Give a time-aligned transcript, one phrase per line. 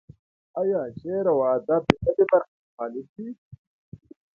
[0.59, 3.27] ایا شعر و ادب د بلې برخې مخالف دی.